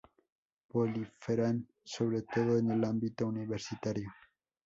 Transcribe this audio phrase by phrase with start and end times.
[0.67, 4.09] Proliferan sobre todo en el ámbito universitario.